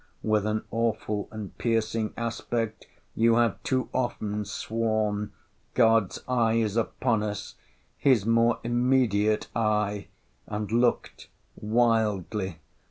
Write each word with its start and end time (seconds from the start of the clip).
—with 0.23 0.47
an 0.47 0.63
awful 0.71 1.27
and 1.29 1.55
piercing 1.59 2.11
aspect—you 2.17 3.35
have 3.35 3.61
too 3.61 3.87
often 3.93 4.43
sworn!—God's 4.45 6.23
eye 6.27 6.53
is 6.55 6.75
upon 6.75 7.21
us!—His 7.21 8.25
more 8.25 8.57
immediate 8.63 9.47
eye; 9.55 10.07
and 10.47 10.71
looked 10.71 11.27
wildly. 11.55 12.57